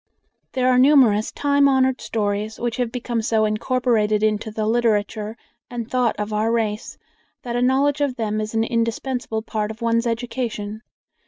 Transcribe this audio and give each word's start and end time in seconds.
There 0.53 0.67
are 0.67 0.79
numerous 0.79 1.31
time 1.31 1.67
honored 1.67 2.01
stories 2.01 2.59
which 2.59 2.77
have 2.77 2.91
become 2.91 3.21
so 3.21 3.45
incorporated 3.45 4.23
into 4.23 4.49
the 4.49 4.65
literature 4.65 5.37
and 5.69 5.87
thought 5.91 6.15
of 6.19 6.33
our 6.33 6.51
race 6.51 6.97
that 7.43 7.55
a 7.55 7.61
knowledge 7.61 8.01
of 8.01 8.15
them 8.15 8.41
is 8.41 8.55
an 8.55 8.63
indispensable 8.63 9.43
part 9.43 9.69
of 9.69 9.79
one's 9.79 10.07
education. 10.07 10.81